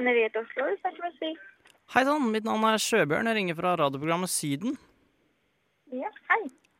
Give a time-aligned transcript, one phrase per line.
[0.00, 1.40] Raffineriet Oslo, snakker med Stig.
[1.92, 3.26] Hei sann, mitt navn er Sjøbjørn.
[3.28, 4.78] Jeg ringer fra radioprogrammet Syden.
[5.92, 6.38] Ja, hei.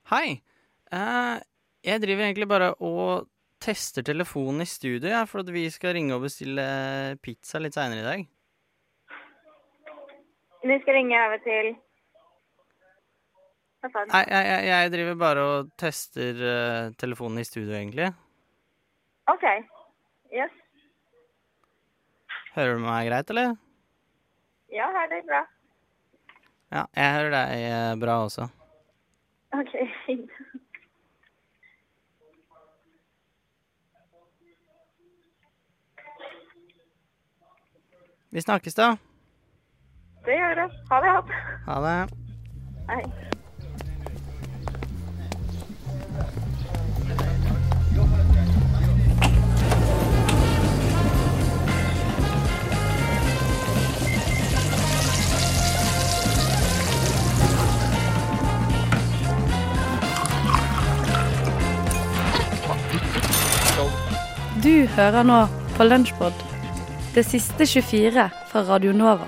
[0.09, 0.29] Hei.
[0.89, 1.43] Eh,
[1.85, 3.29] jeg driver egentlig bare og
[3.61, 6.65] tester telefonen i studio, ja, for at vi skal ringe og bestille
[7.21, 8.25] pizza litt seinere i dag.
[10.65, 11.71] Du skal ringe over til
[13.81, 14.15] Hva sa du?
[14.15, 18.09] Nei, jeg, jeg, jeg driver bare og tester eh, telefonen i studio, egentlig.
[19.29, 19.47] OK.
[20.33, 20.60] Yes.
[22.55, 23.57] Hører du meg greit, eller?
[24.75, 25.43] Ja, her er det bra.
[26.71, 28.47] Ja, jeg hører deg eh, bra også.
[29.55, 29.73] OK,
[30.07, 30.31] fint.
[38.31, 38.93] Vi snakkes, da.
[40.27, 40.69] Det gjør vi.
[40.91, 41.41] Ha det.
[41.67, 41.99] Ha det.
[42.91, 43.30] Hei.
[64.71, 65.37] Du hører nå
[65.75, 66.43] på Lunsjpod.
[67.11, 69.25] Det siste 24 fra Radio Nova.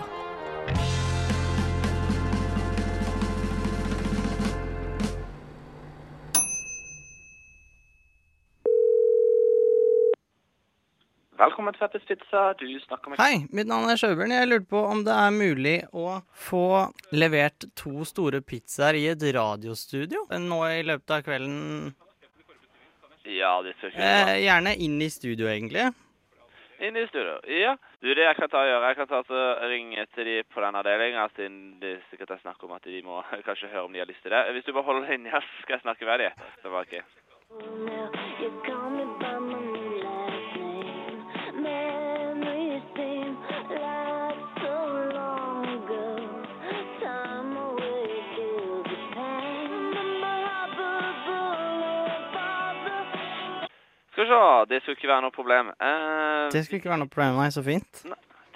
[11.43, 12.45] Velkommen til Peppers Pizza.
[12.61, 14.37] Du snakker med Hei, mitt navn er Sjøbjørn.
[14.37, 16.69] Jeg lurte på om det er mulig å få
[17.19, 21.97] levert to store pizzaer i et radiostudio nå i løpet av kvelden.
[23.25, 25.93] Ja, det skal ikke Eh, gjerne inn i studio, egentlig.
[26.83, 27.39] Inn i studio.
[27.47, 27.77] Ja.
[28.03, 30.61] Du, det jeg kan ta og gjøre, jeg kan ta og ringe til de på
[30.65, 34.03] den avdelinga, siden det sikkert er snakk om at de må kanskje høre om de
[34.03, 34.43] har lyst til det.
[34.53, 36.33] Hvis du bare holder linja, så skal jeg snakke med dem.
[36.63, 36.91] seem var
[54.13, 54.41] Skal vi se,
[54.71, 55.69] det skulle ikke være noe problem.
[55.81, 57.49] Eh, Det skulle ikke være noe problem, nei.
[57.51, 58.03] Så fint.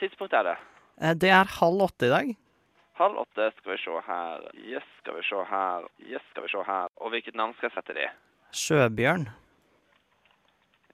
[0.00, 0.56] tidspunkt er det?
[1.00, 2.36] Eh, Det er halv åtte i dag.
[2.96, 4.40] Halv åtte, skal vi se her.
[4.72, 5.80] Yes, skal vi se her.
[6.12, 6.86] Yes, skal vi se her.
[6.96, 8.12] Og hvilket navn skal jeg sette det i?
[8.52, 9.28] Sjøbjørn.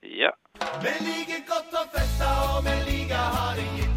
[0.02, 0.30] Ja.
[0.82, 3.94] Vi liker godt å feste, og vi liker å ha det gitt.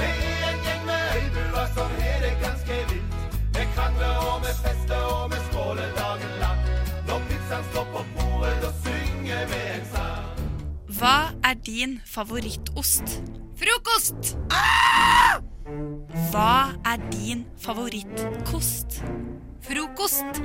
[0.00, 3.16] Vi er en gjeng med øybuer som har det ganske vilt.
[3.56, 6.60] Vi krangler og vi fester og vi skåler dagen lang.
[7.08, 8.00] Når pizzaen står på
[10.96, 13.18] Hva er din favorittost?
[13.60, 14.30] Frokost!
[16.30, 16.52] Hva
[16.88, 19.02] er din favorittkost?
[19.66, 20.40] Frokost!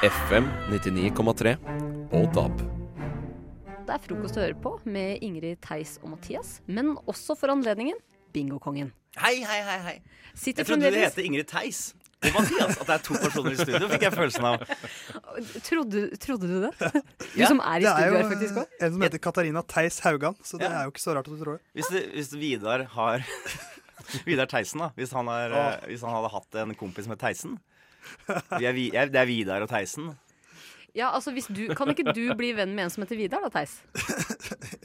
[0.00, 1.52] FM 99,3
[2.16, 2.64] og DAB.
[3.84, 8.00] Det er frokost å høre på med Ingrid, Theis og Mathias, men også for anledningen
[8.32, 8.94] Bingokongen.
[9.20, 9.78] Hei, hei, hei.
[9.90, 9.96] hei.
[10.32, 11.90] Sitter Jeg trodde det heter het Ingrid Theis
[12.24, 12.78] og Mathias.
[12.80, 14.64] At det er to personer i studio, fikk jeg følelsen av.
[15.66, 16.72] Trodde, trodde du det?
[16.80, 18.66] Du Ja, som er i Det er studio jo her faktisk òg.
[18.86, 20.80] en som heter Katarina Theis Haugan, så det Ja.
[20.80, 21.62] er jo ikke så rart at du tror det.
[21.74, 23.24] Hvis, det, hvis Vidar har
[24.26, 24.90] Vidar Theisen, da.
[24.96, 27.58] Hvis han, er, eh, hvis han hadde hatt en kompis som het Theisen.
[28.58, 30.14] Vi er, jeg, det er Vidar og Theisen.
[30.96, 33.50] Ja, altså hvis du, Kan ikke du bli venn med en som heter Vidar, da,
[33.52, 33.82] Theis?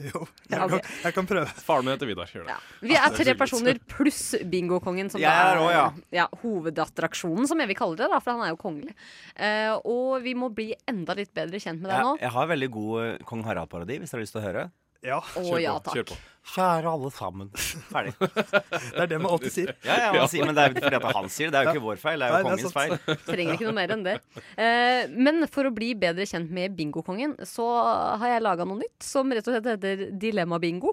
[0.12, 0.72] Jo, Ja, jeg, ok.
[0.72, 1.46] kan, jeg kan prøve.
[1.66, 2.30] Faren min heter Vidar.
[2.32, 2.56] Gjør det.
[2.82, 4.20] Vi er tre personer pluss
[4.52, 5.86] bingokongen, som Jeg er også, ja.
[6.22, 8.94] ja, hovedattraksjonen, som jeg vil kalle det, da, for han er jo kongelig.
[9.36, 12.14] Uh, og vi må bli enda litt bedre kjent med deg nå.
[12.20, 14.68] jeg har veldig god Kong Harald-parodi, hvis dere har lyst til å høre.
[15.02, 16.12] Ja, på, kjør takk.
[16.42, 17.50] Kjære alle sammen.
[17.92, 18.12] Ferdig.
[18.18, 19.70] Det er det man alltid sier.
[19.86, 21.54] Ja, ja, man sier, men det er fordi at han sier det.
[21.54, 23.18] Det er jo ikke vår feil, det er jo Nei, det er kongens feil.
[23.30, 24.18] Trenger ikke noe mer enn det.
[24.62, 27.64] Eh, men for å bli bedre kjent med bingokongen, så
[28.20, 30.92] har jeg laga noe nytt som rett og slett heter Dilemma-bingo.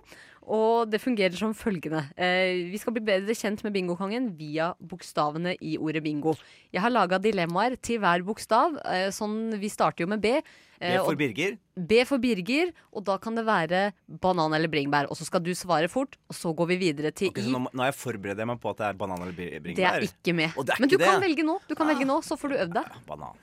[0.49, 2.05] Og det fungerer som følgende.
[2.17, 6.33] Eh, vi skal bli bedre kjent med bingokongen via bokstavene i ordet bingo.
[6.73, 8.79] Jeg har laga dilemmaer til hver bokstav.
[8.85, 10.31] Eh, sånn, vi starter jo med B.
[10.79, 11.57] B eh, for Birger.
[11.75, 15.09] B for Birger, og da kan det være banan eller bringebær.
[15.11, 17.53] Og så skal du svare fort, og så går vi videre til Ok, så I.
[17.53, 19.75] nå, nå har jeg forberedt meg på at det er banan eller bringebær.
[19.75, 20.55] Det er ikke med.
[20.55, 21.05] Er Men du det.
[21.05, 22.97] kan velge nå, Du kan velge nå, så får du øvd deg.
[23.11, 23.37] Banan.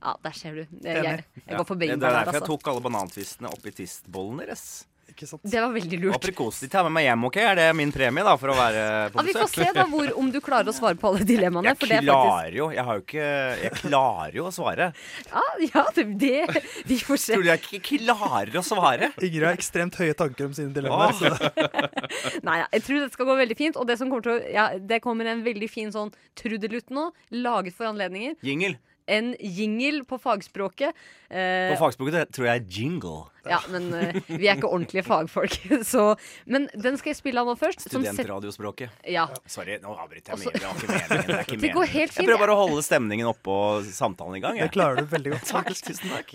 [0.00, 0.62] Ja, der ser du.
[0.80, 2.56] Jeg, jeg, jeg går for det, det er der, derfor jeg altså.
[2.56, 4.62] tok alle banantvistene oppi tistbollen deres.
[5.10, 5.42] Ikke sant?
[5.44, 6.16] Det var veldig lurt.
[6.20, 7.38] aprikos de tar med meg hjem, OK?
[7.42, 10.12] Er det min premie da, for å være på Ja, vi får se da hvor,
[10.20, 11.72] om du klarer å svare på alle dilemmaene.
[11.72, 13.28] Jeg For det er faktisk klarer jo Jeg har jo ikke
[13.64, 14.90] Jeg klarer jo å svare.
[15.30, 17.34] Ja, ja det, det Vi får se.
[17.36, 19.10] Tror du jeg ikke klarer å svare?
[19.20, 21.50] Ingrid har ekstremt høye tanker om sine dilemmaer.
[22.46, 23.80] Nei, ja, jeg tror det skal gå veldig fint.
[23.80, 27.10] Og det som kommer til å ja, Det kommer en veldig fin sånn trudelutt nå,
[27.34, 28.36] laget for anledninger.
[28.46, 28.78] Jingle.
[29.10, 30.94] En jingle på fagspråket.
[31.30, 33.24] Eh, På fagspråket tror jeg jingle.
[33.48, 35.54] Ja, men uh, vi er ikke ordentlige fagfolk.
[35.92, 36.02] Så,
[36.50, 37.86] men den skal jeg spille av nå først.
[37.88, 38.90] som Studentradiospråket.
[39.08, 39.28] Ja.
[39.48, 40.52] Sorry, nå avbryter jeg mye.
[40.52, 41.30] Det var ikke meningen.
[41.30, 44.36] Det, ikke Det går helt fint, Jeg prøver bare å holde stemningen oppe og samtalen
[44.36, 44.58] i gang.
[44.60, 44.68] jeg.
[44.68, 45.48] Det klarer du veldig godt.
[45.54, 46.34] Takk, tusen takk.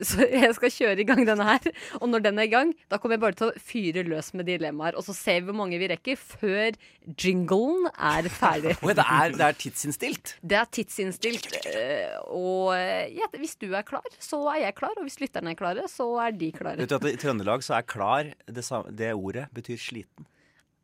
[0.00, 1.70] Så jeg skal kjøre i gang denne her.
[2.00, 4.48] Og når den er i gang, da kommer jeg bare til å fyre løs med
[4.50, 4.98] dilemmaer.
[4.98, 6.74] Og så ser vi hvor mange vi rekker før
[7.20, 8.74] jinglen er ferdig.
[8.84, 10.34] Oi, det, er, det er tidsinnstilt.
[10.42, 11.48] Det er tidsinnstilt.
[11.72, 14.94] eh, Og eh, ja, hvis du er klar, så er jeg klar.
[15.00, 16.80] Og hvis lytterne er klare, så er de klare.
[16.80, 20.26] Vet du at I Trøndelag så er klar det, samme, det ordet betyr sliten.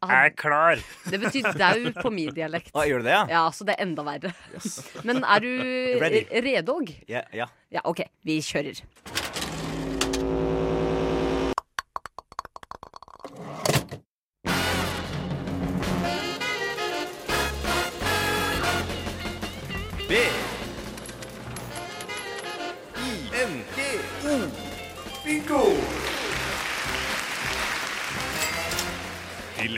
[0.04, 0.76] Ah, Er klar!
[1.08, 2.68] Det betyr dau på min dialekt.
[2.76, 3.22] Ah, gjør det det, ja?
[3.32, 4.32] Ja, så det er enda verre.
[5.08, 5.48] Men er du
[6.44, 6.92] redog?
[7.08, 7.24] Ja.
[7.32, 7.48] ja.
[7.72, 8.04] Ja, OK.
[8.28, 8.84] Vi kjører.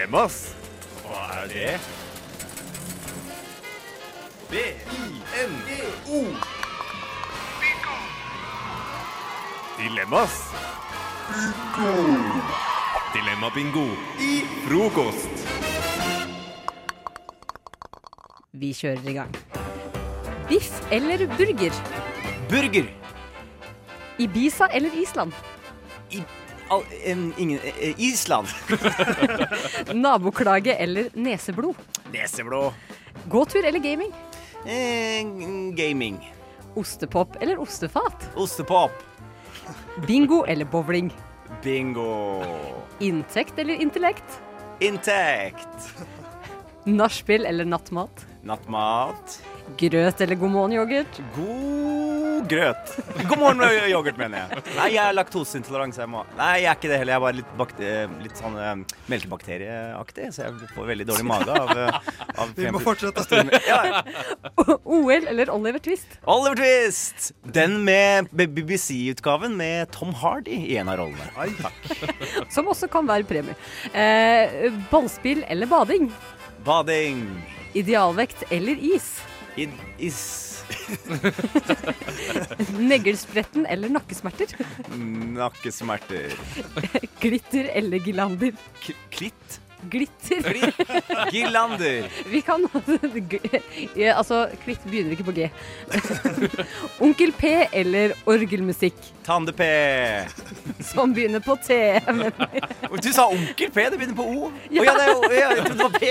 [0.09, 0.37] Dilemmas.
[1.05, 1.73] Hva er det?
[4.49, 4.55] B.
[4.57, 5.09] I.
[5.43, 5.57] N.
[5.69, 5.75] G.
[6.09, 6.21] O.
[7.61, 7.97] Bingo!
[9.77, 10.39] Dilemmas.
[11.29, 11.93] Bingo!
[13.13, 13.85] Dilemma-bingo
[14.25, 14.33] i
[14.65, 15.45] frokost.
[18.53, 19.37] Vi kjører i gang.
[20.49, 21.83] Biff eller burger?
[22.49, 22.89] Burger.
[24.19, 25.37] Ibiza eller Island?
[26.69, 28.49] Al, en, ingen, eh, Island.
[29.95, 31.77] Naboklage eller neseblod?
[32.13, 32.73] Neseblod.
[33.29, 34.13] Gåtur eller gaming?
[34.67, 35.25] Eh,
[35.77, 36.19] gaming.
[36.75, 38.29] Ostepop eller ostefat?
[38.37, 38.91] Ostepop.
[40.07, 41.13] Bingo eller bowling?
[41.63, 42.43] Bingo.
[43.01, 44.41] Inntekt eller intellekt?
[44.81, 45.93] Inntekt.
[46.85, 48.27] Nachspiel eller nattmat?
[48.43, 49.41] Nattmat.
[49.77, 51.21] Grøt eller god morgen-yoghurt?
[51.37, 52.08] God
[52.49, 52.93] grøt.
[53.29, 54.63] God morgen med yoghurt, mener jeg.
[54.77, 57.13] Nei, jeg er laktoseintolerant, så jeg må Nei, jeg er ikke det heller.
[57.13, 57.83] Jeg er bare litt, bakt...
[57.83, 62.11] eh, litt sånn um, melkebakterieaktig, så jeg får veldig dårlig mage av, eh,
[62.45, 63.45] av Vi må fortsette.
[63.69, 64.03] Ja.
[64.85, 66.19] OL eller Oliver Twist?
[66.29, 67.33] Oliver Twist!
[67.59, 71.55] Den med BBC-utgaven med Tom Hardy i en av rollene.
[71.63, 71.79] Takk.
[72.55, 73.57] Som også kan være premie.
[73.93, 76.11] Eh, ballspill eller bading?
[76.67, 77.25] Bading.
[77.79, 79.19] Idealvekt eller is?
[79.57, 79.69] I,
[79.99, 80.48] is.
[82.79, 84.47] Neglespretten eller nakkesmerter?
[85.39, 86.33] Nakkesmerter.
[87.21, 88.53] Glitter eller gilander?
[88.83, 89.61] K klitt.
[89.83, 90.73] Glitter.
[91.33, 92.09] Girlander.
[92.33, 92.69] Vi kan
[93.95, 95.49] ja, Altså, klitt begynner ikke på G.
[97.05, 99.63] Onkel P eller orgelmusikk, Tande-P.
[100.83, 101.79] som begynner på T.
[102.07, 102.33] Men,
[103.03, 104.51] Du sa onkel P, det begynner på O.
[104.71, 104.83] Ja.
[104.89, 106.11] ja, det er jo ja, det var P.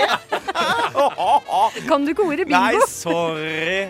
[1.88, 3.88] kan du ikke ordet Nei, sorry.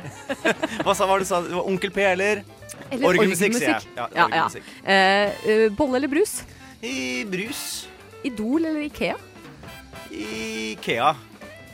[0.83, 1.43] Hva sa du sa?
[1.45, 2.43] Det var onkel P eller?
[2.91, 3.93] Eller orgelmusikk, sier jeg.
[3.97, 4.27] Ja, Ja, ja.
[4.27, 4.75] orgelmusikk.
[4.85, 6.41] Eh, eh, bolle eller brus?
[6.83, 7.63] I brus.
[8.27, 9.17] Idol eller Ikea?
[10.19, 11.15] Ikea.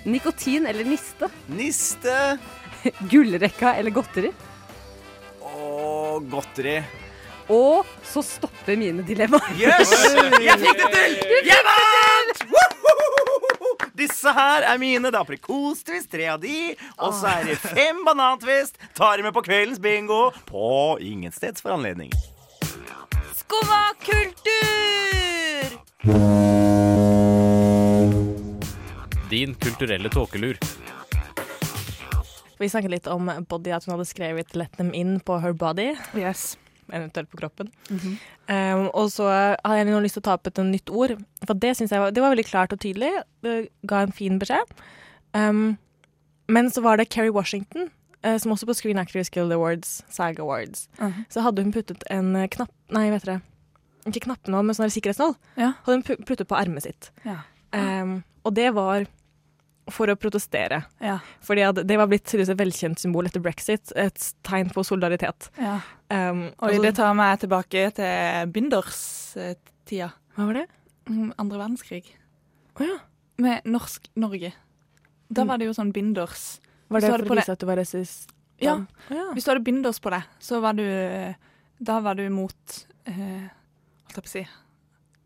[0.05, 1.29] Nikotin eller niste?
[1.47, 2.39] Niste.
[3.11, 4.33] Gullrekka eller godteri?
[5.41, 6.83] Og godteri.
[7.53, 9.57] Og så stopper mine dilemmaer.
[9.61, 9.93] Yes!
[10.41, 11.19] Jeg fikk det til!
[11.49, 12.45] Jeg vant!
[13.95, 15.09] Disse her er mine.
[15.09, 16.75] Det er aprikostvist, tre av de.
[16.99, 18.81] Og så er det fem banantvist.
[18.97, 22.13] Tar med på kveldens bingo på ingensteds for anledning.
[23.37, 25.69] Skumma kultur!
[29.31, 30.59] Din kulturelle tåkelur.
[32.59, 35.95] Vi snakket litt om Body, at hun hadde skrevet 'Let them in' på her body.
[36.17, 36.57] Yes.
[36.93, 37.71] Eventuelt på kroppen.
[38.49, 39.27] um, og så
[39.65, 41.17] har jeg nå lyst til å ta opp et nytt ord.
[41.47, 43.11] For det synes jeg var, det var veldig klart og tydelig.
[43.43, 44.63] Det ga en fin beskjed.
[45.35, 45.79] Um,
[46.49, 47.91] men så var det Kerry Washington,
[48.25, 51.25] uh, som også på Screen Actors Guild Awards, SAG Awards, Mhm.
[51.31, 53.41] så hadde hun puttet en eh, knapp Nei, vet dere.
[54.07, 55.35] Ikke knappenål, men sånn sikkerhetsnål.
[55.57, 55.73] Ja.
[55.87, 57.11] Hadde hun puttet på ermet sitt.
[57.25, 57.39] Ja.
[57.75, 59.07] Um, og det var
[59.91, 60.79] for å protestere.
[61.03, 61.19] Ja.
[61.45, 63.93] Fordi at det var blitt et velkjent symbol etter brexit.
[63.97, 65.51] Et tegn på solidaritet.
[65.61, 65.81] Ja.
[66.11, 70.13] Um, Oi, altså- det tar meg tilbake til Binders-tida.
[70.37, 70.67] Hva var det?
[71.39, 72.05] Andre verdenskrig.
[72.81, 72.99] Oh, ja.
[73.39, 74.53] Med norsk Norge.
[75.33, 75.49] Da Mm.
[75.49, 76.61] var det jo sånn binders.
[76.89, 78.31] Var det Så for å vise at du var rasist?
[78.61, 78.87] Ja.
[79.11, 79.33] Ja.
[79.35, 81.35] Hvis du hadde binders på deg, så var du
[81.83, 83.13] Da var du mot eh,
[84.07, 84.47] Holdt jeg på å si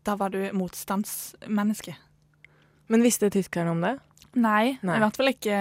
[0.03, 1.95] Da var du motstandsmenneske.
[2.89, 3.95] Men visste tyskerne om det?
[4.37, 4.97] Nei, Nei.
[4.97, 5.55] i hvert fall ikke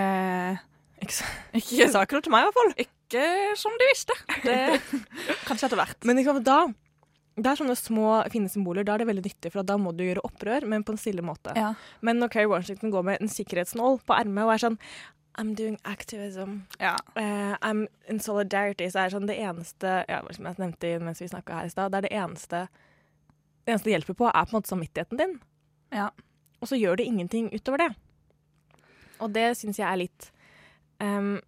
[0.98, 2.74] Ikke, Ikke sa til meg, i hvert fall.
[2.84, 3.24] Ikke
[3.56, 4.16] som de visste.
[4.44, 4.58] Det,
[5.48, 5.98] kanskje etter hvert.
[6.08, 6.66] Men sant, da
[7.38, 8.82] det er sånne små, fine symboler.
[8.82, 11.22] Da er det veldig nyttig, for da må du gjøre opprør, men på en stille
[11.22, 11.52] måte.
[11.54, 11.68] Ja.
[12.02, 14.80] Men når Kerry Washington går med en sikkerhetsnål på ermet og er sånn
[15.38, 16.64] I'm doing activism.
[16.82, 16.96] Ja.
[17.14, 18.88] Uh, I'm in solidarity.
[18.90, 21.70] Så er det sånn det eneste ja, Som jeg nevnte mens vi snakka her i
[21.70, 22.64] stad, det er det eneste
[23.68, 25.34] det eneste det hjelper på, er på en måte samvittigheten din.
[25.92, 26.08] Ja.
[26.58, 27.90] Og så gjør det ingenting utover det.
[29.22, 30.30] Og det syns jeg er litt
[31.02, 31.38] um,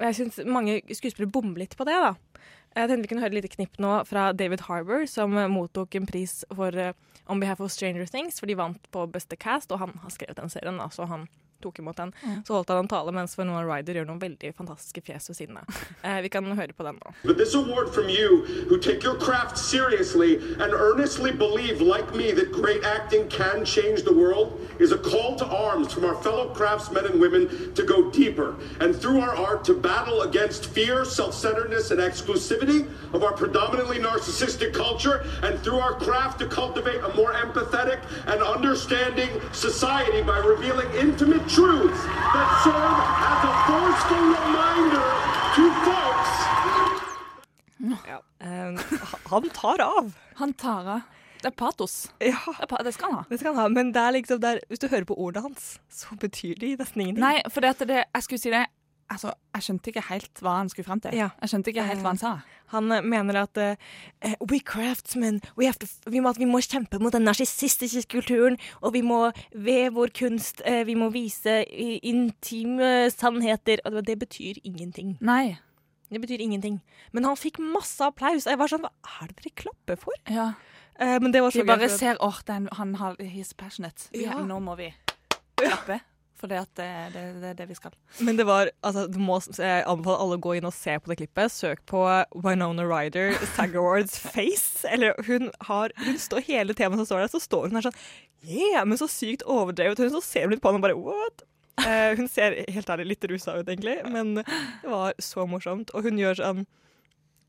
[0.00, 2.14] Jeg syns mange skuespillere bommer litt på det, da.
[2.72, 6.08] Jeg tenkte vi kunne høre et lite knipp nå fra David Harbour, som mottok en
[6.08, 6.94] pris for uh,
[7.28, 10.40] On Behalf of Stranger Things, for de vant på beste cast, og han har skrevet
[10.40, 11.28] den serien, da, så han
[11.62, 12.12] tok imot den.
[12.22, 12.42] Mm.
[12.46, 15.62] Så holdt han en tale mens Winona Ryder gjør noen veldig fantastiske fjes ved siden
[15.62, 15.68] av.
[16.02, 17.12] Eh, vi kan høre på den nå.
[17.22, 22.32] But this award from you, who take your craft seriously and earnestly believe, like me,
[22.32, 26.48] that great acting can change the world, is a call to arms from our fellow
[26.54, 31.34] craftsmen and women to go deeper and through our art to battle against fear, self
[31.34, 37.14] centeredness, and exclusivity of our predominantly narcissistic culture, and through our craft to cultivate a
[37.14, 42.02] more empathetic and understanding society by revealing intimate truths
[42.34, 45.08] that serve as a forceful reminder
[45.56, 46.32] to folks.
[48.08, 48.22] Ja.
[48.40, 48.78] eh,
[49.30, 50.12] han tar av.
[50.34, 51.00] Han tar av.
[51.42, 52.12] Det er patos.
[52.22, 52.38] Ja.
[52.46, 53.24] Det, er pa det skal han ha.
[53.28, 55.72] Det skal han ha, men det er liksom der, hvis du hører på ordene hans,
[55.90, 57.24] så betyr de nesten ingenting.
[57.24, 58.62] Nei, for det at det, jeg skulle si det
[59.10, 61.14] Altså, jeg skjønte ikke helt hva han skulle frem til.
[61.16, 61.28] Ja.
[61.42, 62.32] Jeg skjønte ikke helt hva han sa.
[62.72, 67.00] Han eh, mener at uh, we craftsmen, we have to, vi, må, vi må kjempe
[67.02, 73.10] mot den narsissistiske kulturen, og vi må ved vår kunst uh, vi må vise intime
[73.12, 73.84] sannheter.
[73.84, 75.18] Og det betyr ingenting.
[75.20, 75.58] Nei.
[76.12, 76.82] Det betyr ingenting.
[77.12, 78.46] Men han fikk masse applaus.
[78.48, 80.16] Jeg var sånn, hva er det dere klapper for?
[80.28, 80.52] Ja.
[81.00, 81.98] Uh, men det var så De bare gøy.
[81.98, 84.08] ser åh, oh, han har, he's passionate.
[84.16, 84.40] Ja.
[84.44, 84.92] Nå må vi
[85.60, 86.00] klappe.
[86.38, 87.92] For det, det, det, det er det vi skal.
[88.18, 91.12] Men det var, altså, du må, jeg anbefaler alle å gå inn og se på
[91.12, 91.54] det klippet.
[91.54, 92.02] Søk på
[92.34, 94.82] Winona Ryder, SAG Awards face.
[94.90, 98.02] Eller hun har, hun står hele temaet som står der, så står hun der sånn
[98.42, 100.00] Yeah, men så sykt overdrevet.
[100.02, 101.44] Hun så ser litt på han og bare what?
[101.78, 105.92] Uh, hun ser helt ærlig litt rusa ut, egentlig, men det var så morsomt.
[105.94, 106.64] Og hun gjør sånn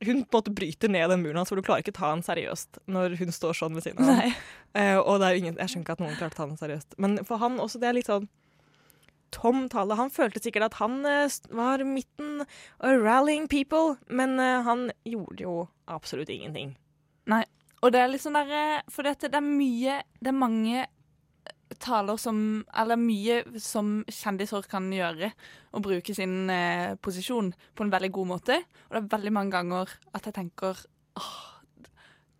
[0.04, 2.22] Hun på en måte bryter ned den muren hans, for du klarer ikke ta han
[2.26, 4.38] seriøst når hun står sånn ved siden av ham.
[4.74, 6.96] Eh, og det ingen, jeg skjønner ikke at noen klarte å ta han seriøst.
[6.98, 8.26] Men for han også, det er litt sånn
[9.34, 9.98] tom tale.
[10.00, 15.46] Han følte sikkert at han eh, var midten og rallying people, men eh, han gjorde
[15.46, 15.58] jo
[15.92, 16.76] absolutt ingenting.
[17.32, 17.44] Nei.
[17.84, 20.86] Og det er liksom sånn derre For det, det er mye Det er mange
[21.84, 22.38] taler som
[22.80, 25.32] Eller mye som kjendiser kan gjøre.
[25.74, 28.60] Og bruke sin eh, posisjon på en veldig god måte.
[28.88, 30.86] Og det er veldig mange ganger at jeg tenker
[31.20, 31.34] åh,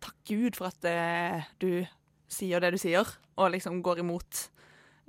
[0.04, 1.84] Takk Gud for at eh, du
[2.28, 3.08] sier det du sier,
[3.38, 4.40] og liksom går imot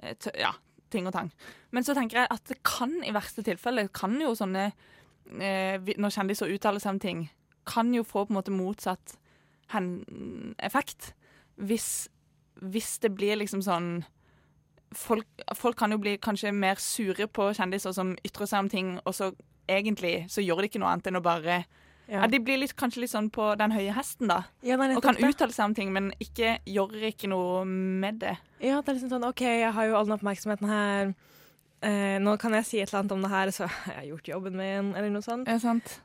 [0.04, 0.54] eh, ja,
[0.94, 1.32] ting og tang.
[1.76, 6.14] Men så tenker jeg at det kan i verste tilfelle kan jo sånne eh, Når
[6.16, 7.24] kjendiser uttaler seg om ting,
[7.68, 9.18] kan jo få på en måte motsatt
[10.62, 11.14] effekt.
[11.58, 12.08] Hvis,
[12.62, 13.90] hvis det blir liksom sånn
[14.96, 15.26] folk,
[15.58, 19.18] folk kan jo bli kanskje mer sure på kjendiser som ytrer seg om ting, og
[19.18, 19.32] så
[19.68, 21.64] egentlig så gjør de ikke noe annet enn å bare
[22.06, 22.22] ja.
[22.22, 22.28] Ja.
[22.30, 24.44] De blir litt, kanskje litt sånn på den høye hesten, da.
[24.66, 28.36] Ja, og kan uttale seg om ting, men ikke gjør ikke noe med det.
[28.60, 31.16] Ja, det er liksom sånn OK, jeg har jo all den oppmerksomheten her.
[31.82, 34.28] Eh, nå kan jeg si et eller annet om det her, så jeg har gjort
[34.32, 35.50] jobben min, eller noe sånt.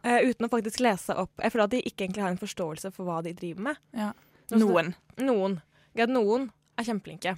[0.02, 1.32] Eh, uten å faktisk lese opp.
[1.40, 3.82] Jeg føler at de ikke egentlig har en forståelse for hva de driver med.
[3.96, 4.10] Ja.
[4.52, 4.94] Noen.
[5.22, 5.60] Noen.
[5.98, 7.36] Ja, noen er kjempeflinke.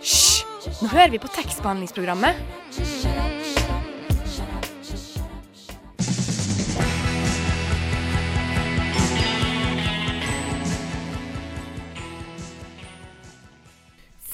[0.00, 0.44] Hysj!
[0.80, 2.63] Nå hører vi på tekstbehandlingsprogrammet.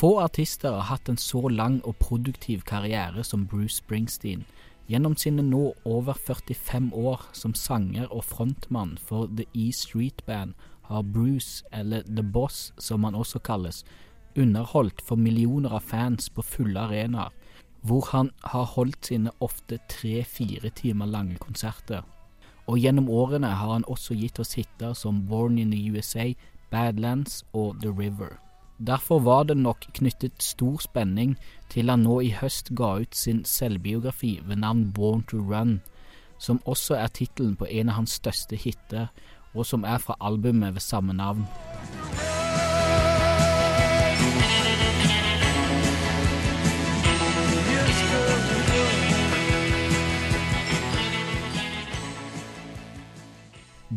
[0.00, 4.46] Få artister har hatt en så lang og produktiv karriere som Bruce Springsteen.
[4.88, 10.56] Gjennom sine nå over 45 år som sanger og frontmann for The E Street Band
[10.88, 13.84] har Bruce, eller The Boss som han også kalles,
[14.38, 17.28] underholdt for millioner av fans på fulle arenaer,
[17.84, 22.08] hvor han har holdt sine ofte tre-fire timer lange konserter.
[22.64, 26.32] Og gjennom årene har han også gitt oss hiter som Born in the USA,
[26.70, 28.40] Badlands og The River.
[28.86, 31.34] Derfor var det nok knyttet stor spenning
[31.68, 35.82] til han nå i høst ga ut sin selvbiografi ved navn Born to Run,
[36.38, 39.12] som også er tittelen på en av hans største hiter,
[39.52, 41.44] og som er fra albumet ved samme navn.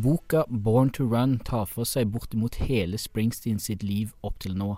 [0.04, 4.74] Boka Born to Run tar for seg bortimot hele Springsteen sitt liv opp til nå,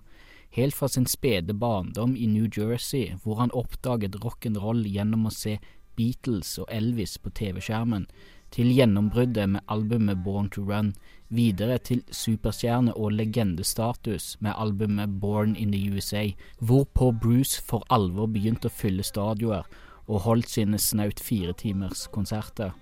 [0.55, 5.57] helt fra sin spede barndom i New Jersey, hvor han oppdaget rock'n'roll gjennom å se
[5.99, 8.07] Beatles og Elvis på TV-skjermen,
[8.55, 10.95] til gjennombruddet med albumet Born to Run,
[11.27, 16.29] videre til superstjerne og legendestatus med albumet Born in the USA,
[16.63, 19.67] hvorpå Bruce for alvor begynte å fylle stadioner
[20.07, 22.77] og holdt sine snaut fire timers konserter.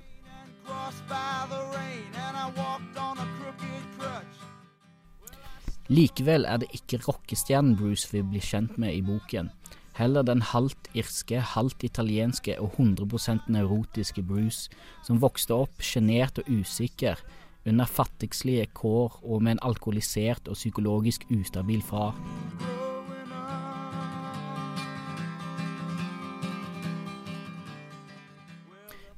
[5.92, 9.50] Likevel er det ikke rockestjernen Bruce vi blir kjent med i boken.
[9.94, 14.72] Heller den halvt irske, halvt italienske og 100 nevrotiske Bruce,
[15.06, 17.20] som vokste opp sjenert og usikker,
[17.64, 22.16] under fattigslige kår og med en alkoholisert og psykologisk ustabil far.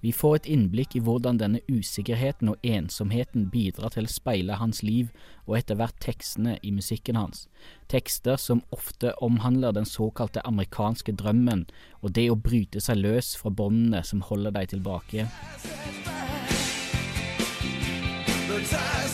[0.07, 4.85] Vi får et innblikk i hvordan denne usikkerheten og ensomheten bidrar til å speile hans
[4.87, 5.09] liv
[5.49, 7.49] og etter hvert tekstene i musikken hans.
[7.91, 11.67] Tekster som ofte omhandler den såkalte amerikanske drømmen
[12.07, 15.27] og det å bryte seg løs fra båndene som holder deg tilbake.
[18.47, 19.06] The ties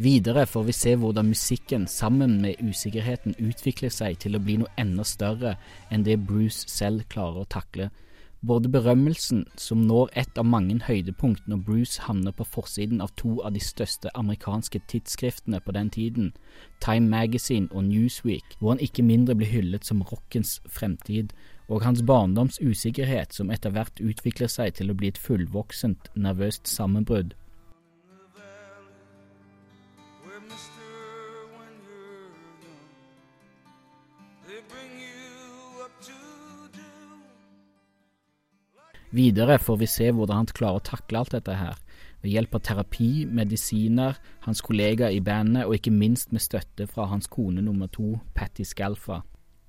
[0.00, 4.70] Videre får vi se hvordan musikken sammen med usikkerheten utvikler seg til å bli noe
[4.80, 5.58] enda større
[5.92, 7.90] enn det Bruce selv klarer å takle.
[8.40, 13.34] Både berømmelsen, som når et av mange høydepunkt når Bruce havner på forsiden av to
[13.44, 16.32] av de største amerikanske tidsskriftene på den tiden,
[16.80, 21.36] Time Magazine og Newsweek, hvor han ikke mindre blir hyllet som rockens fremtid,
[21.68, 26.72] og hans barndoms usikkerhet som etter hvert utvikler seg til å bli et fullvoksent, nervøst
[26.72, 27.36] sammenbrudd.
[39.10, 41.78] Videre får vi se hvordan han klarer å takle alt dette her,
[42.22, 47.08] ved hjelp av terapi, medisiner, hans kollegaer i bandet og ikke minst med støtte fra
[47.10, 49.22] hans kone nummer to, Patty Scalfa.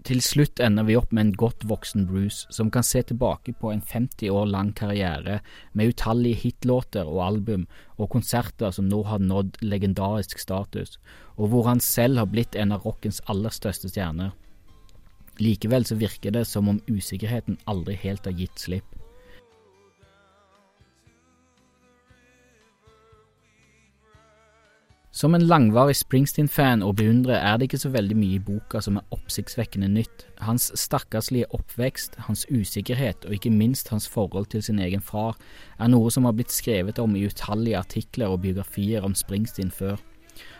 [0.05, 3.69] Til slutt ender vi opp med en godt voksen Bruce som kan se tilbake på
[3.69, 5.39] en 50 år lang karriere
[5.77, 7.67] med utallige hitlåter og album
[7.97, 10.97] og konserter som nå har nådd legendarisk status,
[11.37, 14.33] og hvor han selv har blitt en av rockens aller største stjerner.
[15.41, 19.00] Likevel så virker det som om usikkerheten aldri helt har gitt slipp.
[25.13, 28.95] Som en langvarig Springsteen-fan og beundrer er det ikke så veldig mye i boka som
[28.95, 30.23] er oppsiktsvekkende nytt.
[30.39, 35.35] Hans stakkarslige oppvekst, hans usikkerhet og ikke minst hans forhold til sin egen far
[35.79, 39.99] er noe som har blitt skrevet om i utallige artikler og biografier om Springsteen før.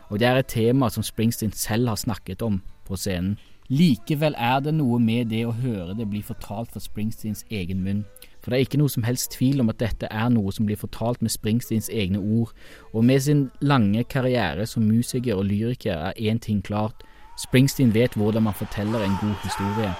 [0.09, 3.37] Og det er et tema som Springsteen selv har snakket om på scenen.
[3.71, 8.01] Likevel er det noe med det å høre det bli fortalt fra Springsteens egen munn.
[8.41, 10.79] For det er ikke noe som helst tvil om at dette er noe som blir
[10.81, 12.55] fortalt med Springsteens egne ord,
[12.93, 17.05] og med sin lange karriere som musiker og lyriker er én ting klart,
[17.37, 19.93] Springsteen vet hvordan man forteller en god historie.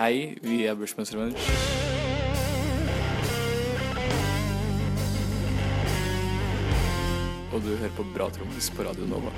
[0.00, 1.14] Hei, vi er Bushmans
[7.50, 9.34] Og du hører på Bra trommis på Radio Nova.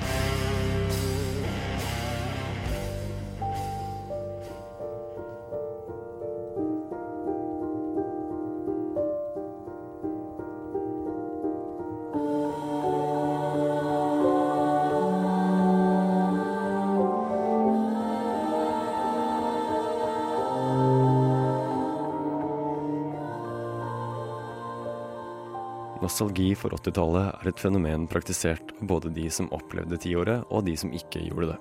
[26.02, 30.74] Nostalgi for 80-tallet er et fenomen praktisert av både de som opplevde tiåret, og de
[30.74, 31.58] som ikke gjorde det.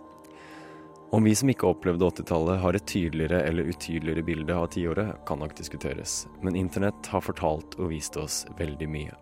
[1.13, 5.43] Om vi som ikke opplevde 80-tallet har et tydeligere eller utydeligere bilde av tiåret, kan
[5.43, 9.13] nok diskuteres, men internett har fortalt og vist oss veldig mye.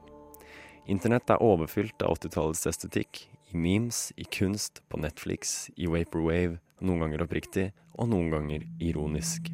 [0.88, 7.04] Internett er overfylt av 80-tallets estetikk, i memes, i kunst, på Netflix, i Vaporwave, noen
[7.04, 9.52] ganger oppriktig, og noen ganger ironisk.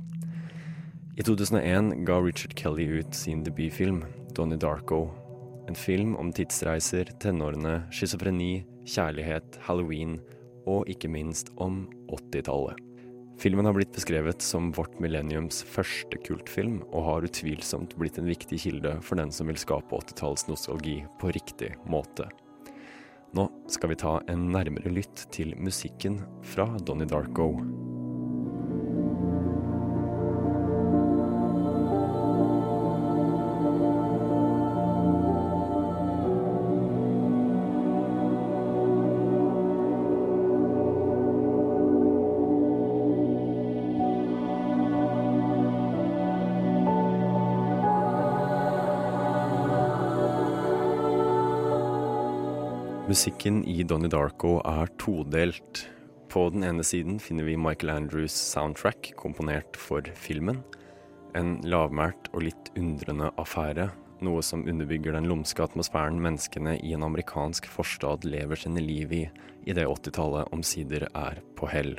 [1.17, 4.04] I 2001 ga Richard Kelly ut sin debutfilm,
[4.36, 5.08] Donnie Darko,
[5.67, 10.19] en film om tidsreiser, tenårene, schizofreni, kjærlighet, halloween
[10.69, 12.82] og ikke minst om 80-tallet.
[13.39, 18.62] Filmen har blitt beskrevet som vårt millenniums første kultfilm, og har utvilsomt blitt en viktig
[18.63, 22.30] kilde for den som vil skape 80-tallets nostalgi på riktig måte.
[23.36, 27.51] Nå skal vi ta en nærmere lytt til musikken fra Donnie Darko.
[53.15, 55.86] Musikken i Donnie Darko er todelt.
[56.28, 60.60] På den ene siden finner vi Michael Andrews soundtrack komponert for filmen.
[61.32, 63.86] En lavmælt og litt undrende affære
[64.25, 69.23] noe som underbygger den lumske atmosfæren menneskene i en amerikansk forstad lever sine liv i
[69.63, 71.95] idet 80-tallet omsider er på hell.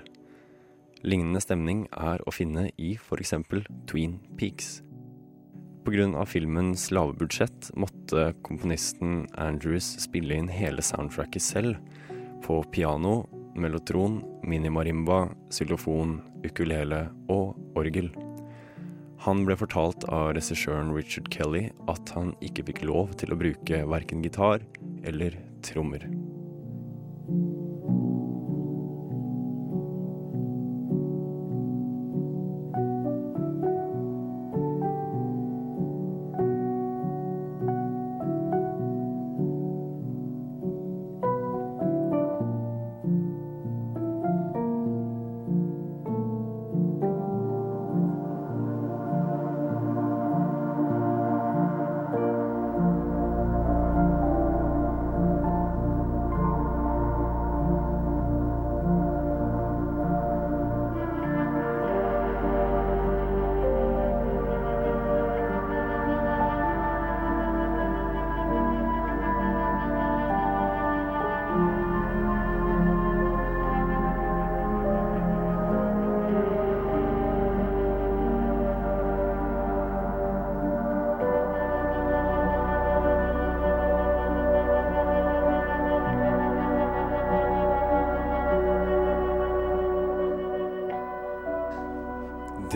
[1.00, 3.38] Lignende stemning er å finne i f.eks.
[3.88, 4.82] Tween Peaks.
[5.86, 6.24] Pga.
[6.26, 11.76] filmens lave budsjett måtte komponisten Andrews spille inn hele soundtracket selv,
[12.42, 18.10] på piano, mellotron, minimarimba, xylofon, ukulele og orgel.
[19.22, 23.84] Han ble fortalt av regissøren Richard Kelly at han ikke fikk lov til å bruke
[23.86, 24.66] verken gitar
[25.06, 26.02] eller trommer.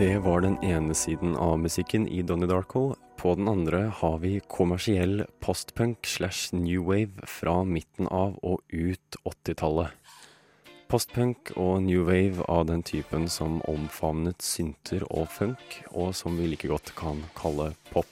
[0.01, 2.95] Det var den ene siden av musikken i Donnie Darko.
[3.17, 9.17] På den andre har vi kommersiell postpunk slash new wave fra midten av og ut
[9.21, 9.91] 80-tallet.
[10.89, 16.49] Postpunk og new wave av den typen som omfavnet synter og funk, og som vi
[16.49, 18.09] like godt kan kalle pop.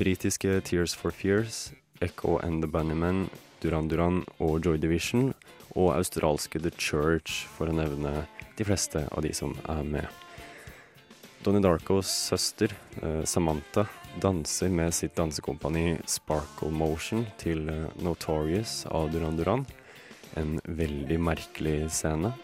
[0.00, 3.26] Britiske Tears for Fears, Echo and the Bunnymen,
[3.60, 5.34] Duran Duran og Joy Division,
[5.76, 8.24] og australske The Church, for å nevne
[8.56, 10.24] de fleste av de som er med.
[11.44, 12.72] Donnie Darkos søster,
[13.02, 13.86] eh, Samantha,
[14.20, 19.66] danser med sitt dansekompani Sparkle Motion til eh, Notorious av Duran Duran.
[20.36, 22.34] En veldig merkelig scene.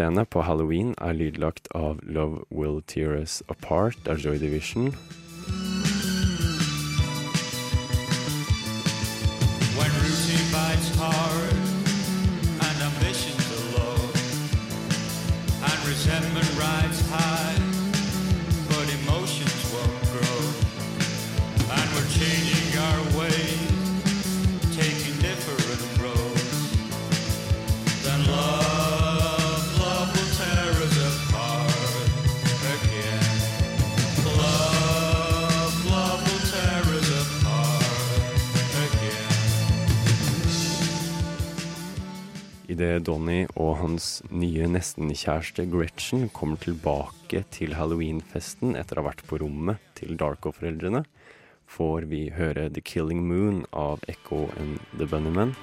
[0.00, 4.90] En på halloween er lydlagt av Love Will Tear Us Apart av Joy Division.
[9.78, 11.43] When routine bites hard
[42.74, 49.22] Idet Donny og hans nye nesten-kjæreste Gretchen kommer tilbake til halloweenfesten etter å ha vært
[49.28, 51.04] på rommet til Darko-foreldrene,
[51.70, 55.54] får vi høre The Killing Moon av Echo and The Bunnymen.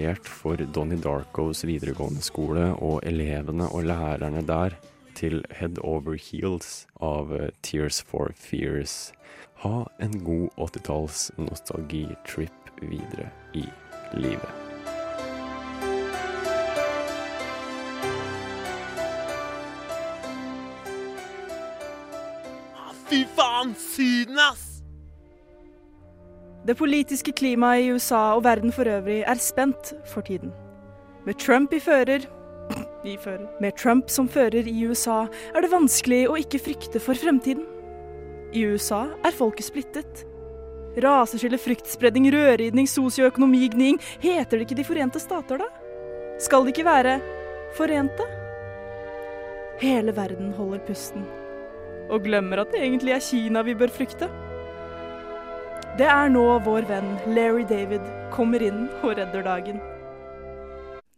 [0.00, 4.74] Introdusert for Donnie Darkos videregående skole og elevene og lærerne der
[5.14, 9.12] til Head Over Heels av eh, Tears for Fears.
[9.62, 13.64] Ha en god 80-talls nostalgitrip videre i
[14.14, 14.48] livet.
[23.10, 24.69] Fy faen, Syden, ass!
[26.66, 30.52] Det politiske klimaet i USA og verden for øvrig er spent for tiden.
[31.26, 32.26] Med Trump fører.
[33.60, 37.64] Med Trump som fører i USA er det vanskelig å ikke frykte for fremtiden.
[38.52, 40.26] I USA er folket splittet.
[41.00, 45.68] Raseskille, fryktspredning, rødridning, sosioøkonomigning Heter det ikke De forente stater, da?
[46.42, 47.20] Skal de ikke være
[47.78, 48.26] forente?
[49.80, 51.24] Hele verden holder pusten.
[52.10, 54.28] Og glemmer at det egentlig er Kina vi bør frykte.
[56.00, 58.00] Det er nå vår venn Larry David
[58.32, 59.82] kommer inn og redder dagen.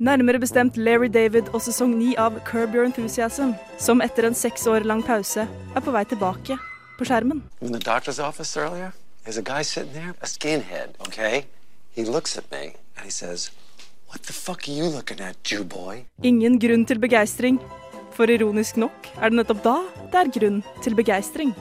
[0.03, 4.66] Nærmere bestemt Larry David og sesong ni av Curb Your Enthusiasm, som etter en seks
[4.66, 6.59] år lang pause er på vei tilbake
[6.99, 7.45] på skjermen.
[7.62, 8.90] Earlier,
[9.95, 11.45] there, skinhead, okay?
[11.95, 13.53] Me says,
[14.12, 14.27] at,
[16.23, 17.61] Ingen grunn til begeistring,
[18.11, 19.77] for ironisk nok er det nettopp da
[20.11, 21.55] det er grunn til begeistring.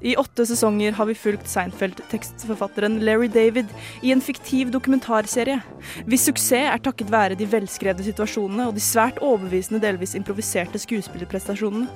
[0.00, 3.68] I åtte sesonger har vi fulgt Seinfeld-tekstforfatteren Larry David
[4.02, 5.58] i en fiktiv dokumentarserie,
[6.08, 11.90] hvis suksess er takket være de velskrevne situasjonene og de svært overbevisende, delvis improviserte skuespillerprestasjonene.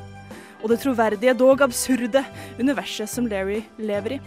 [0.61, 2.21] Og det troverdige, dog absurde,
[2.61, 4.21] universet som Larry lever i.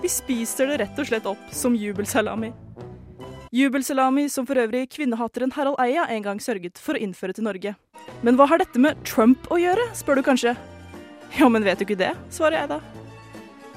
[0.00, 2.54] Vi spiser det rett og slett opp som jubelsalami.
[3.52, 7.74] Jubelsalami som for øvrig kvinnehateren Harald Eia en gang sørget for å innføre til Norge.
[8.24, 10.56] Men hva har dette med Trump å gjøre, spør du kanskje?
[11.36, 12.80] Ja, men vet du ikke det, svarer jeg da.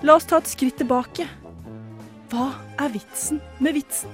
[0.04, 1.24] La oss ta et skritt tilbake.
[2.28, 2.50] Hva
[2.82, 4.12] er vitsen med vitsen?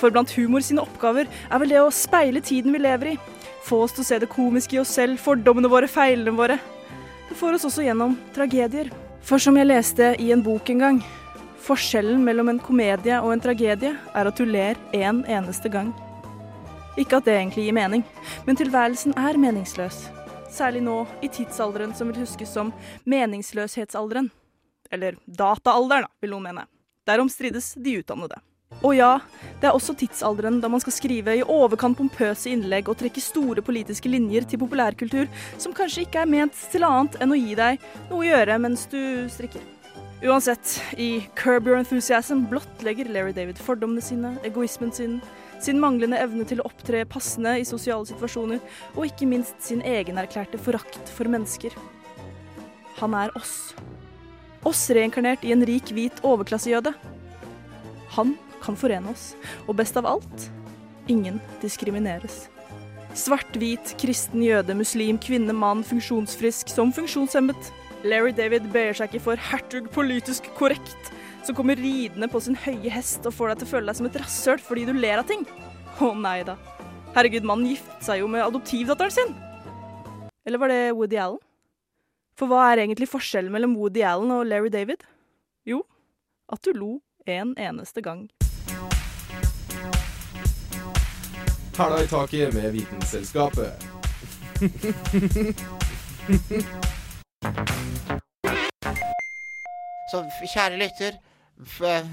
[0.00, 3.18] For blant humor sine oppgaver er vel det å speile tiden vi lever i.
[3.68, 6.56] Få oss til å se det komiske i oss selv, fordommene våre, feilene våre.
[7.28, 8.88] Det får oss også gjennom tragedier.
[9.20, 11.02] For som jeg leste i en bok en gang,
[11.68, 15.92] forskjellen mellom en komedie og en tragedie er at du ler en eneste gang.
[16.96, 18.08] Ikke at det egentlig gir mening,
[18.48, 20.06] men tilværelsen er meningsløs.
[20.48, 22.72] Særlig nå, i tidsalderen som vil huskes som
[23.04, 24.32] meningsløshetsalderen.
[24.90, 26.68] Eller dataalderen, da, vil noen mene.
[27.08, 28.40] Derom strides de utdannede.
[28.84, 29.14] Og ja,
[29.58, 33.64] det er også tidsalderen da man skal skrive i overkant pompøse innlegg og trekke store
[33.64, 37.80] politiske linjer til populærkultur som kanskje ikke er ment til annet enn å gi deg
[38.10, 39.00] noe å gjøre mens du
[39.32, 39.64] strikker.
[40.18, 45.20] Uansett, i Curb Your Enthusiasm blottlegger Larry David fordommene sine, egoismen sin,
[45.62, 48.58] sin manglende evne til å opptre passende i sosiale situasjoner,
[48.96, 51.74] og ikke minst sin egenerklærte forakt for mennesker.
[52.98, 53.76] Han er oss.
[54.68, 56.92] Oss reinkarnert i en rik, hvit overklassejøde.
[58.18, 59.32] Han kan forene oss,
[59.64, 60.48] og best av alt
[61.08, 62.46] ingen diskrimineres.
[63.16, 67.72] Svart, hvit, kristen, jøde, muslim, kvinne, mann, funksjonsfrisk som funksjonshemmet.
[68.04, 71.10] Larry David bøyer seg ikke for hertug politisk korrekt,
[71.46, 74.10] som kommer ridende på sin høye hest og får deg til å føle deg som
[74.10, 75.48] et rasshøl fordi du ler av ting.
[76.04, 76.58] Å nei da.
[77.16, 79.34] Herregud, mannen giftet seg jo med adoptivdatteren sin.
[80.46, 81.40] Eller var det Woody Allen?
[82.38, 85.02] For hva er egentlig forskjellen mellom Woody Allen og Larry David?
[85.66, 85.82] Jo,
[86.52, 86.90] at du lo
[87.26, 88.28] en eneste gang.
[91.78, 93.72] Hæla i taket med Vitenselskapet.
[100.10, 101.16] Så kjære lytter,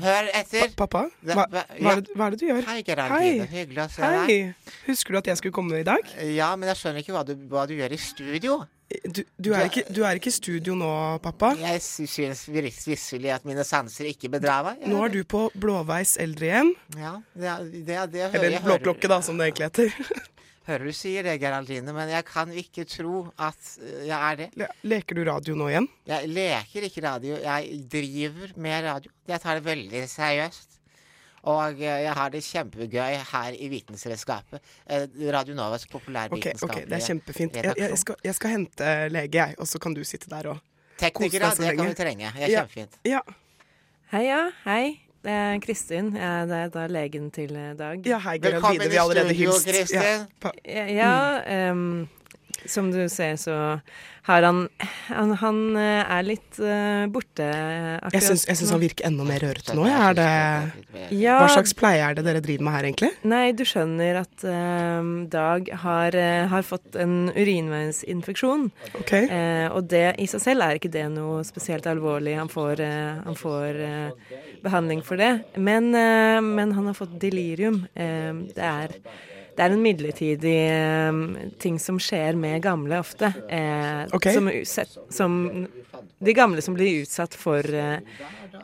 [0.04, 0.72] hør etter.
[0.78, 2.64] Pappa, hva, hva- hva, er det, hva er det du gjør?
[2.68, 3.46] Hei, Geraldine.
[3.52, 4.32] Hyggelig å se deg.
[4.32, 4.72] Hei.
[4.90, 6.10] Husker du at jeg skulle komme i dag?
[6.36, 8.58] Ja, men jeg skjønner ikke hva du, hva du gjør i studio.
[8.86, 10.90] Du, du, er ikke, du er ikke i studio nå,
[11.24, 11.56] pappa.
[11.58, 14.86] Jeg synes virkelig at mine sanser ikke bedrar meg.
[14.92, 16.70] Nå er du på Blåveis eldrehjem.
[17.00, 17.56] Ja, det,
[17.88, 18.62] det, det hører Eller.
[18.66, 20.24] Blåklokke, da, som det egentlig heter.
[20.66, 24.48] Hører du sier det, Geraldine, men jeg kan ikke tro at øh, jeg er det.
[24.58, 25.88] Le leker du radio nå igjen?
[26.10, 29.14] Jeg leker ikke radio, jeg driver med radio.
[29.30, 30.75] Jeg tar det veldig seriøst.
[31.46, 34.60] Og øh, jeg har det kjempegøy her i Vitenselskapet.
[34.90, 37.56] eh, Radio Novas Ok, okay, ok, det er kjempefint.
[37.56, 40.58] Jeg, jeg, skal, jeg skal hente lege, jeg, og så kan du sitte der og
[40.58, 42.32] kose Teknikere, deg så det kan du vi trenge.
[42.34, 42.98] Det er Ja, kjempefint.
[43.06, 43.20] Ja.
[44.12, 44.42] Hei, ja.
[44.66, 45.02] Hei.
[45.26, 46.12] Det er Kristin.
[46.16, 48.02] Jeg er- det er da legen til eh, Dag.
[48.06, 49.92] Ja, hei, Velkommen Vi har allerede hilst.
[49.94, 52.08] Ja, pa- Ja, ja, em,
[52.66, 53.56] som du ser, så
[54.26, 54.70] har han
[55.08, 59.76] Han, han eh, er litt uh, borte akkurat Jeg syns, han virker enda mer rørete
[59.78, 59.86] nå.
[59.86, 60.30] Er det,
[61.14, 61.38] Ja.
[61.44, 63.12] Hva slags pleie er det dere driver med her, egentlig?
[63.28, 68.72] Nei, du skjønner at uh, Dag har, uh, har fått en urinveisinfeksjon.
[69.06, 72.34] Eh, og det i seg selv er ikke det noe spesielt alvorlig.
[72.40, 72.82] Han får,
[73.28, 74.34] han får eh,
[74.66, 75.32] behandling for det.
[75.56, 77.84] Men, men han har fått delirium.
[77.94, 78.96] Det er
[79.56, 81.20] det er en midlertidig eh,
[81.64, 83.32] ting som skjer med gamle ofte.
[83.48, 84.36] Eh, okay.
[84.36, 84.50] som,
[85.10, 85.38] som
[86.20, 88.00] de gamle som blir utsatt for eh,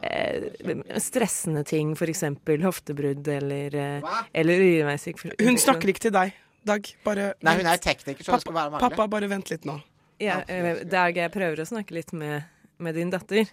[0.02, 2.24] eh, stressende ting, f.eks.
[2.64, 5.38] hoftebrudd eller, eh, eller urinveisinfeksjon.
[5.48, 6.86] Hun snakker ikke til deg, Dag.
[7.02, 8.84] Bare Nei, hun er tekniker, så det skal være mange.
[8.84, 9.80] Pappa, bare vent litt nå.
[10.22, 12.46] Ja, eh, Dag, jeg prøver å snakke litt med,
[12.78, 13.50] med din datter.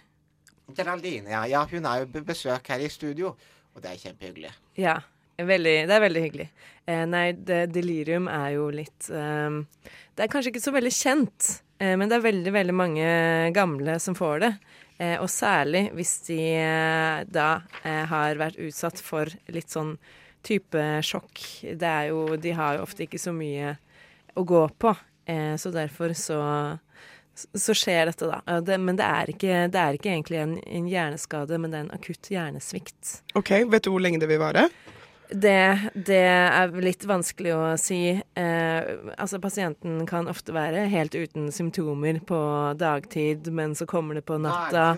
[0.77, 1.45] Geraldine, ja.
[1.49, 1.63] ja.
[1.71, 3.33] Hun er jo besøk her i studio,
[3.73, 4.53] og det er kjempehyggelig.
[4.77, 4.99] Ja,
[5.47, 6.49] veldig, det er veldig hyggelig.
[6.85, 9.59] Eh, nei, det, delirium er jo litt eh,
[10.15, 11.49] Det er kanskje ikke så veldig kjent,
[11.79, 13.09] eh, men det er veldig, veldig mange
[13.55, 14.53] gamle som får det.
[14.99, 19.93] Eh, og særlig hvis de eh, da eh, har vært utsatt for litt sånn
[20.43, 21.39] type sjokk.
[21.63, 23.77] Det er jo De har jo ofte ikke så mye
[24.35, 24.93] å gå på,
[25.59, 26.37] så derfor så
[27.39, 28.59] så skjer dette, da.
[28.65, 31.85] Det, men det er, ikke, det er ikke egentlig en, en hjerneskade, men det er
[31.85, 33.11] en akutt hjernesvikt.
[33.39, 34.65] OK, vet du hvor lenge det vil vare?
[35.29, 38.15] Det, det er litt vanskelig å si.
[38.17, 42.39] Eh, altså Pasienten kan ofte være helt uten symptomer på
[42.79, 44.95] dagtid, men så kommer det på natta.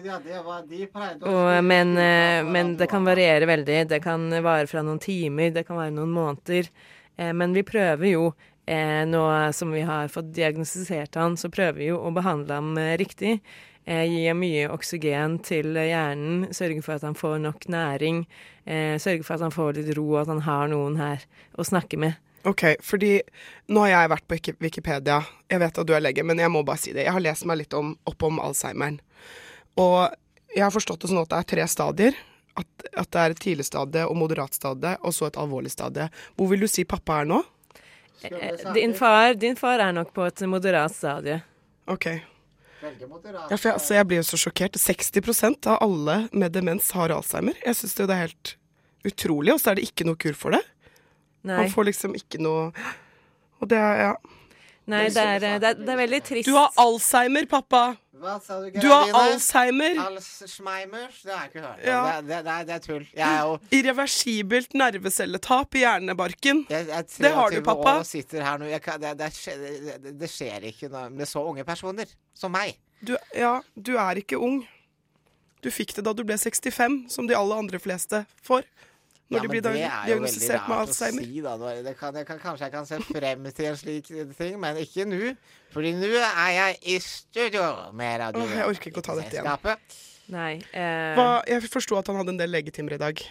[1.28, 3.82] Og, men, eh, men det kan variere veldig.
[3.91, 6.72] Det kan vare fra noen timer, det kan være noen måneder.
[7.17, 8.30] Eh, men vi prøver jo,
[8.65, 12.78] eh, nå som vi har fått diagnostisert han, så prøver vi jo å behandle ham
[12.80, 13.41] eh, riktig.
[13.86, 18.26] Eh, gir mye oksygen til hjernen, sørger for at han får nok næring.
[18.65, 21.26] Eh, sørge for at han får litt ro, at han har noen her
[21.58, 22.20] å snakke med.
[22.46, 23.20] Ok, fordi
[23.70, 25.20] nå har jeg vært på Wikipedia.
[25.50, 27.06] Jeg vet at du er lege, men jeg må bare si det.
[27.06, 29.00] Jeg har lest meg litt om, opp om Alzheimeren.
[29.82, 30.10] Og
[30.56, 32.17] jeg har forstått det sånn at det er tre stadier.
[32.58, 32.67] At,
[32.98, 36.10] at det er et tidlig stadie og moderat stadie, og så et alvorlig stadie.
[36.36, 37.39] Hvor vil du si pappa er nå?
[38.28, 41.39] Eh, din, far, din far er nok på et moderat stadie.
[41.89, 42.10] Ok.
[42.82, 44.78] Ja, for jeg, altså, jeg blir jo så sjokkert.
[44.82, 47.58] 60% av alle med demens har Alzheimer.
[47.65, 48.56] Jeg syns det er helt
[49.08, 50.62] utrolig, og så er det ikke noe kur for det.
[51.46, 51.63] Nei.
[51.63, 52.67] Man får liksom ikke noe
[53.62, 54.12] Og det er ja.
[54.91, 56.50] Nei, det er, det, er, det er veldig trist.
[56.50, 57.84] Du har Alzheimer, pappa!
[58.22, 59.98] Hva sa du, Du har Alzheimer.
[60.04, 61.08] Alzheimer?
[61.24, 61.80] Det har jeg ikke hørt.
[61.86, 62.02] Ja.
[62.22, 63.06] Det, det, det, er- det er tull.
[63.18, 66.66] Jeg er jo Irreversibelt nervecelletap i hjernebarken.
[66.70, 67.96] jeg jeg Det har du, pappa.
[67.98, 68.70] år og sitter her nå.
[68.86, 69.66] Kan, det, det, skjer,
[70.06, 72.06] det, det skjer ikke noe med så unge personer
[72.38, 72.78] som meg.
[73.02, 74.62] Du, ja, du er ikke ung.
[75.62, 78.64] Du fikk det da du ble 65, som de aller andre fleste får.
[79.32, 81.24] Når Ja, de blir er diagnostisert med Alzheimer.
[81.24, 81.56] Si, da.
[81.88, 85.06] Det kan, jeg kan, kanskje jeg kan se frem til en slik ting, men ikke
[85.08, 85.36] nå.
[85.72, 89.39] Fordi nå er jeg i studio med Radio Åh, jeg orker ikke å ta dette
[89.39, 89.78] igjen.
[90.32, 90.58] Nei.
[90.76, 93.24] Eh, Hva, jeg forsto at han hadde en del legetimer i dag.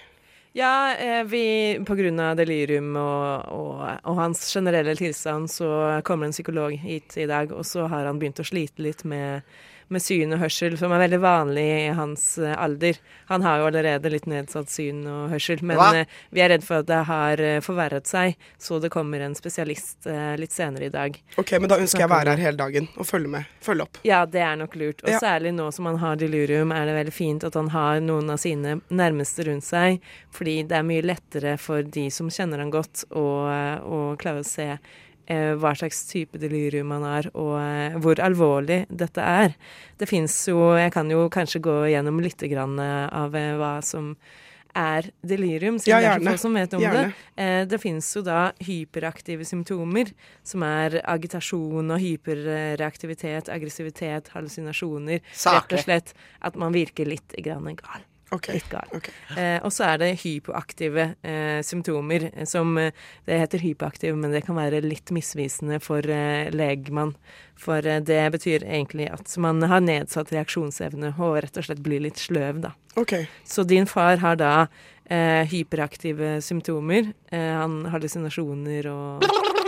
[0.56, 6.26] Ja, eh, vi på grunn av delirium og, og, og hans generelle tilstand, så kommer
[6.26, 9.46] en psykolog hit i dag, og så har han begynt å slite litt med,
[9.90, 12.98] med syn og hørsel, som er veldig vanlig i hans eh, alder.
[13.30, 15.88] Han har jo allerede litt nedsatt syn og hørsel, men Hva?
[16.02, 19.34] eh, vi er redd for at det har eh, forverret seg, så det kommer en
[19.38, 20.06] spesialist
[20.38, 21.16] litt senere i dag.
[21.40, 23.50] Ok, men da ønsker jeg å være her hele dagen og følge med.
[23.66, 23.98] Følge opp.
[24.06, 25.02] Ja, det er nok lurt.
[25.04, 25.18] Og Ja.
[25.22, 28.38] særlig nå som han har delirium, er det veldig fint at han har noen av
[28.38, 30.00] sine nærmeste rundt seg,
[30.32, 33.26] fordi det er mye lettere for de som kjenner han godt, å,
[33.82, 34.70] å klare å se
[35.60, 39.54] hva slags type delirium man har, og eh, hvor alvorlig dette er.
[40.00, 43.76] Det fins jo Jeg kan jo kanskje gå gjennom litt grann eh, av eh, hva
[43.84, 44.14] som
[44.70, 46.38] er delirium, siden Ja, det er ikke gjerne.
[46.38, 47.00] som vet om Gjerne.
[47.10, 47.42] det.
[47.42, 50.12] Eh, det fins jo da hyperaktive symptomer,
[50.46, 55.20] som er agitasjon og hyperreaktivitet, aggressivitet, hallusinasjoner.
[55.26, 58.06] Rett og slett at man virker litt grann gal.
[58.54, 59.00] Litt gal.
[59.36, 62.92] Eh, og så er det hypoaktive eh, symptomer, eh, som eh,
[63.26, 67.16] Det heter hypoaktiv, men det kan være litt misvisende for eh, legmann.
[67.58, 72.02] For eh, det betyr egentlig at man har nedsatt reaksjonsevne og rett og slett blir
[72.06, 72.74] litt sløv, da.
[72.98, 73.26] Okay.
[73.46, 74.54] Så din far har da
[75.10, 77.12] eh, hyperaktive symptomer.
[77.30, 79.59] Han har hallusinasjoner og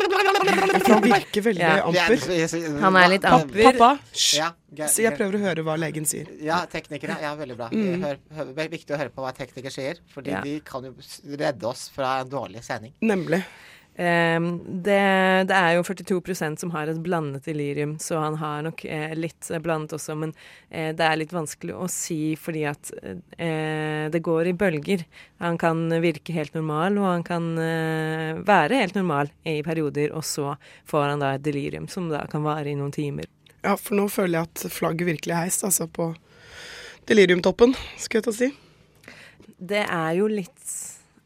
[0.42, 1.82] For han virker veldig Ja.
[1.86, 2.80] amper.
[2.82, 3.62] Han er litt amper.
[3.72, 4.36] Pappa, hysj!
[4.38, 6.26] Ja, Ge- Så jeg prøver å høre hva legen sier.
[6.40, 7.18] Ja, teknikere.
[7.20, 7.68] Ja, veldig bra.
[7.68, 8.00] Mm.
[8.02, 10.40] Hør, hør, det er viktig å høre på hva teknikere sier, fordi Ja.
[10.40, 12.92] de kan jo s- redde oss fra en dårlig sending.
[13.02, 13.42] Nemlig.
[13.94, 14.40] Eh,
[14.86, 15.00] det,
[15.48, 19.50] det er jo 42% som har et blandet delirium, så han har nok eh, litt
[19.62, 20.16] blandet også.
[20.18, 20.32] Men
[20.70, 25.04] eh, det er litt vanskelig å si fordi at eh, det går i bølger.
[25.44, 30.24] Han kan virke helt normal, og han kan eh, være helt normal i perioder, og
[30.24, 30.54] så
[30.88, 33.28] får han da et delirium som da kan vare i noen timer.
[33.62, 36.10] Ja, for nå føler jeg at flagget virkelig er heist, altså på
[37.06, 38.48] deliriumtoppen, skulle jeg ta si.
[39.62, 40.64] Det er jo litt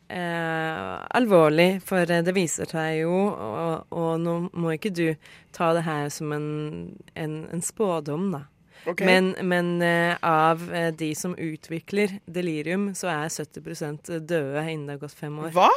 [0.09, 5.07] eh, alvorlig, for det viser seg jo, og, og nå må ikke du
[5.57, 6.51] ta det her som en,
[7.15, 8.45] en, en spådom, da.
[8.87, 9.07] Okay.
[9.07, 14.95] Men, men eh, av eh, de som utvikler delirium, så er 70 døde innen det
[14.95, 15.51] har gått fem år.
[15.57, 15.71] Hva?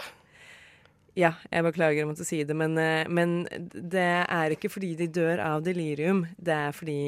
[1.18, 3.42] Ja, jeg beklager å måtte si det, men, eh, men
[3.74, 6.26] det er ikke fordi de dør av delirium.
[6.38, 7.02] Det er fordi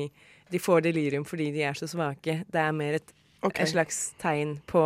[0.51, 2.41] de får delirium fordi de er så svake.
[2.49, 3.13] Det er mer et,
[3.43, 3.63] okay.
[3.63, 4.85] et slags tegn på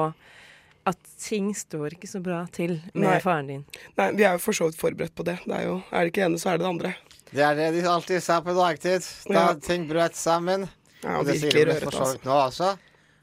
[0.86, 3.20] at ting står ikke så bra til med Nei.
[3.24, 3.64] faren din.
[3.98, 5.40] Nei, vi er jo for så vidt forberedt på det.
[5.46, 6.92] Det er jo, er det ikke det ene, så er det det andre.
[7.32, 9.54] Det er det de alltid sa på dagtid, da Ja.
[9.60, 10.70] ting brøt sammen.
[11.04, 12.12] Ja, og det sier de for så altså.
[12.14, 12.70] vidt nå også.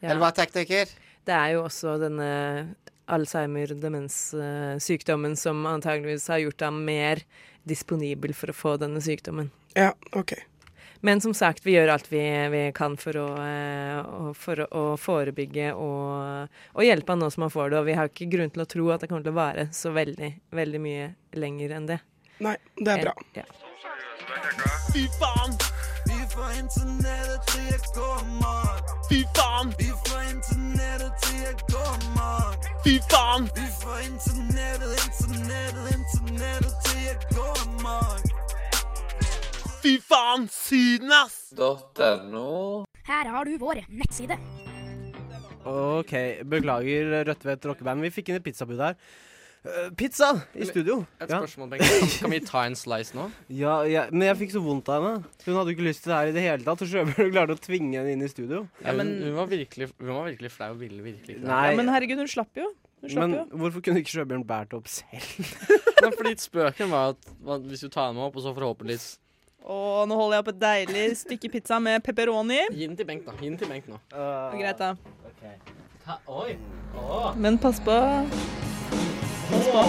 [0.02, 0.86] Eller hva, tekniker?
[1.24, 2.74] Det er jo også denne
[4.02, 7.22] Alzheimer-demenssykdommen som antageligvis har gjort ham mer
[7.68, 9.50] disponibel for å få denne sykdommen.
[9.78, 10.32] Ja, ok.
[11.04, 12.22] Men som sagt, vi gjør alt vi,
[12.52, 17.42] vi kan for å, eh, for å, å forebygge og, og hjelpe han nå som
[17.42, 17.80] han får det.
[17.80, 19.90] Og vi har ikke grunn til å tro at det kommer til å vare så
[19.90, 21.98] veldig, veldig mye lenger enn det.
[22.46, 23.16] Nei, det er bra.
[23.34, 23.46] Ja.
[24.92, 25.58] Fy faen!
[26.06, 28.82] Vi får internettet til jeg kommer.
[29.10, 29.74] Fy faen!
[29.82, 32.58] Vi får internettet til jeg kommer.
[32.86, 33.50] Fy faen!
[33.58, 38.31] Vi får internettet, internettet, internettet til jeg kommer.
[39.82, 40.44] Fy faen!
[40.46, 41.50] Syden, ass!
[41.58, 42.84] .no.
[43.02, 44.36] Her har du vår nettside.
[45.66, 46.12] OK,
[46.46, 48.04] beklager Rødtvet rockeband.
[48.06, 48.94] Vi fikk inn et pizzabud her.
[49.66, 51.00] Uh, pizza i studio.
[51.18, 51.86] Et spørsmål, Bengt.
[51.86, 53.26] Kan, kan vi ta en slice nå?
[53.62, 55.32] Ja, ja, men jeg fikk så vondt av henne.
[55.48, 56.84] Hun hadde jo ikke lyst til det her i det hele tatt.
[56.86, 58.62] Og Sjøbjørn klarte å tvinge henne inn i studio.
[58.84, 61.48] Ja, men hun var virkelig, hun var virkelig flau og ville virkelig ikke.
[61.48, 61.64] Nei.
[61.72, 62.70] Ja, men herregud, hun slapp jo.
[63.18, 63.42] Men jo.
[63.64, 65.26] hvorfor kunne ikke Sjøbjørn båret det opp selv?
[66.04, 69.10] Nei, fordi spøken var at hvis du tar henne opp, og så forhåpentligvis
[69.70, 72.58] Og nå holder jeg opp et deilig stykke pizza med pepperoni.
[72.72, 73.36] Gi den til Bengt, da.
[73.38, 74.00] Gi den til Bengt nå.
[74.58, 74.94] Greit, da.
[76.26, 76.56] Oi.
[77.38, 77.98] Men pass på.
[79.52, 79.84] Pass på.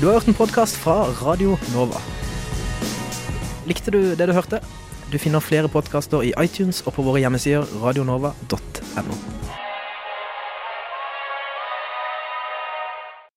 [0.00, 2.00] Du har hørt en podkast fra Radio Nova.
[3.68, 4.62] Likte du det du hørte?
[5.12, 9.41] Du finner flere podkaster i iTunes og på våre hjemmesider radionova.no.